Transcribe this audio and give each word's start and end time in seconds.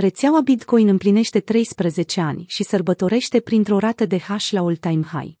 Rețeaua 0.00 0.40
Bitcoin 0.40 0.88
împlinește 0.88 1.40
13 1.40 2.20
ani 2.20 2.44
și 2.48 2.62
sărbătorește 2.62 3.40
printr-o 3.40 3.78
rată 3.78 4.06
de 4.06 4.18
hash 4.18 4.50
la 4.50 4.60
all-time 4.60 5.02
high. 5.02 5.32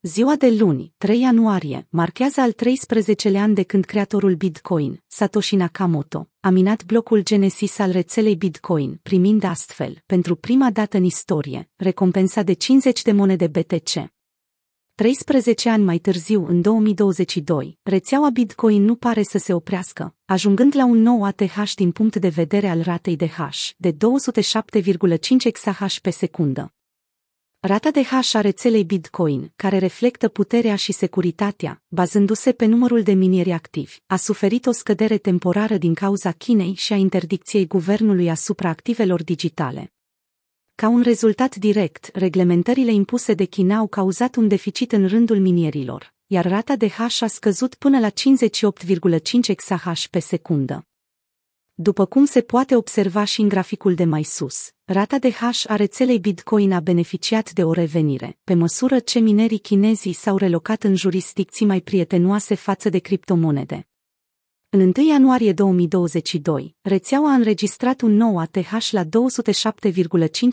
Ziua 0.00 0.36
de 0.36 0.50
luni, 0.50 0.94
3 0.96 1.20
ianuarie, 1.20 1.86
marchează 1.90 2.40
al 2.40 2.52
13-lea 2.52 3.40
an 3.40 3.54
de 3.54 3.62
când 3.62 3.84
creatorul 3.84 4.34
Bitcoin, 4.34 5.02
Satoshi 5.06 5.56
Nakamoto, 5.56 6.28
a 6.40 6.50
minat 6.50 6.84
blocul 6.84 7.22
Genesis 7.22 7.78
al 7.78 7.90
rețelei 7.90 8.36
Bitcoin, 8.36 9.00
primind 9.02 9.44
astfel, 9.44 10.02
pentru 10.06 10.36
prima 10.36 10.70
dată 10.70 10.96
în 10.96 11.04
istorie, 11.04 11.70
recompensa 11.76 12.42
de 12.42 12.52
50 12.52 13.02
de 13.02 13.12
monede 13.12 13.46
BTC. 13.46 14.12
13 14.94 15.68
ani 15.68 15.84
mai 15.84 15.98
târziu, 15.98 16.46
în 16.46 16.60
2022, 16.60 17.78
rețeaua 17.82 18.30
Bitcoin 18.30 18.84
nu 18.84 18.94
pare 18.94 19.22
să 19.22 19.38
se 19.38 19.52
oprească, 19.52 20.14
ajungând 20.24 20.76
la 20.76 20.84
un 20.84 20.98
nou 20.98 21.24
ATH 21.24 21.72
din 21.74 21.90
punct 21.90 22.16
de 22.16 22.28
vedere 22.28 22.68
al 22.68 22.82
ratei 22.82 23.16
de 23.16 23.28
hash, 23.28 23.70
de 23.76 23.92
207,5 23.92 23.98
exahash 25.44 25.98
pe 25.98 26.10
secundă. 26.10 26.74
Rata 27.60 27.90
de 27.90 28.02
hash 28.02 28.34
a 28.34 28.40
rețelei 28.40 28.84
Bitcoin, 28.84 29.52
care 29.56 29.78
reflectă 29.78 30.28
puterea 30.28 30.76
și 30.76 30.92
securitatea, 30.92 31.82
bazându-se 31.88 32.52
pe 32.52 32.64
numărul 32.64 33.02
de 33.02 33.12
minieri 33.12 33.52
activi, 33.52 33.96
a 34.06 34.16
suferit 34.16 34.66
o 34.66 34.72
scădere 34.72 35.18
temporară 35.18 35.76
din 35.76 35.94
cauza 35.94 36.32
Chinei 36.32 36.74
și 36.74 36.92
a 36.92 36.96
interdicției 36.96 37.66
guvernului 37.66 38.30
asupra 38.30 38.68
activelor 38.68 39.22
digitale. 39.22 39.92
Ca 40.74 40.88
un 40.88 41.02
rezultat 41.02 41.56
direct, 41.56 42.10
reglementările 42.12 42.92
impuse 42.92 43.34
de 43.34 43.44
China 43.44 43.76
au 43.76 43.86
cauzat 43.86 44.36
un 44.36 44.48
deficit 44.48 44.92
în 44.92 45.06
rândul 45.06 45.38
minierilor, 45.38 46.14
iar 46.26 46.46
rata 46.46 46.76
de 46.76 46.88
hash 46.88 47.22
a 47.22 47.26
scăzut 47.26 47.74
până 47.74 47.98
la 47.98 48.08
58,5 48.10 48.12
exahash 49.48 50.06
pe 50.06 50.18
secundă. 50.18 50.86
După 51.74 52.04
cum 52.06 52.24
se 52.24 52.40
poate 52.40 52.76
observa 52.76 53.24
și 53.24 53.40
în 53.40 53.48
graficul 53.48 53.94
de 53.94 54.04
mai 54.04 54.22
sus, 54.22 54.70
rata 54.84 55.18
de 55.18 55.30
hash 55.30 55.64
a 55.68 55.76
rețelei 55.76 56.18
Bitcoin 56.18 56.72
a 56.72 56.80
beneficiat 56.80 57.52
de 57.52 57.64
o 57.64 57.72
revenire, 57.72 58.38
pe 58.44 58.54
măsură 58.54 58.98
ce 58.98 59.18
minerii 59.18 59.58
chinezii 59.58 60.12
s-au 60.12 60.36
relocat 60.36 60.82
în 60.82 60.94
jurisdicții 60.94 61.66
mai 61.66 61.80
prietenoase 61.80 62.54
față 62.54 62.88
de 62.88 62.98
criptomonede. 62.98 63.86
În 64.74 64.92
1 64.96 65.08
ianuarie 65.08 65.52
2022, 65.52 66.76
rețeaua 66.80 67.30
a 67.30 67.34
înregistrat 67.34 68.00
un 68.00 68.12
nou 68.12 68.38
ATH 68.38 68.90
la 68.90 69.04
207,5 69.04 69.08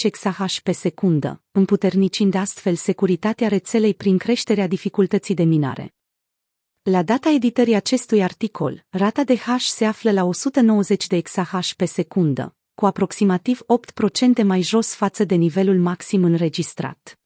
exahash 0.04 0.60
pe 0.60 0.72
secundă, 0.72 1.42
împuternicind 1.52 2.36
astfel 2.36 2.76
securitatea 2.76 3.48
rețelei 3.48 3.94
prin 3.94 4.18
creșterea 4.18 4.68
dificultății 4.68 5.36
de 5.36 5.44
minare. 5.44 5.94
La 6.82 7.04
data 7.04 7.30
editării 7.30 7.76
acestui 7.76 8.24
articol, 8.24 8.86
rata 8.90 9.24
de 9.24 9.38
hash 9.38 9.66
se 9.66 9.86
află 9.86 10.12
la 10.12 10.24
190 10.24 11.08
de 11.08 11.16
exahash 11.16 11.74
pe 11.74 11.86
secundă, 11.86 12.56
cu 12.76 12.86
aproximativ 12.86 13.62
8% 14.42 14.44
mai 14.44 14.62
jos 14.62 14.96
față 14.96 15.24
de 15.24 15.36
nivelul 15.36 15.80
maxim 15.80 16.24
înregistrat. 16.24 17.19